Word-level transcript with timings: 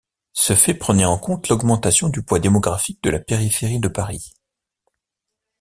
Ce 0.33 0.55
fait 0.55 0.73
prenait 0.73 1.05
en 1.05 1.19
compte 1.19 1.47
l'augmentation 1.49 2.09
du 2.09 2.23
poids 2.23 2.39
démographique 2.39 3.03
de 3.03 3.11
la 3.11 3.19
périphérie 3.19 3.79
de 3.79 3.87
Paris. 3.87 4.33